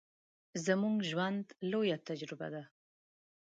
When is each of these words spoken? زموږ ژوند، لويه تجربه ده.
زموږ 0.65 0.95
ژوند، 1.09 1.45
لويه 1.71 1.97
تجربه 2.07 2.47
ده. 2.53 2.63